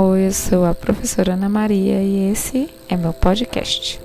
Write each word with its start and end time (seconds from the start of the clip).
Oi, 0.00 0.28
eu 0.28 0.32
sou 0.32 0.64
a 0.64 0.76
professora 0.76 1.32
Ana 1.32 1.48
Maria 1.48 2.00
e 2.00 2.30
esse 2.30 2.70
é 2.88 2.96
meu 2.96 3.12
podcast. 3.12 4.00